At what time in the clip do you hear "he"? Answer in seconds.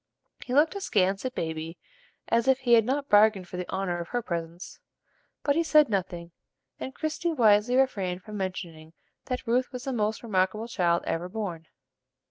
0.43-0.55, 2.61-2.73, 5.55-5.61